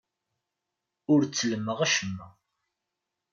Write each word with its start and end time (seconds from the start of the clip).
Ur 1.11 1.21
ttellmeɣ 1.23 1.77
acemma. 1.85 2.27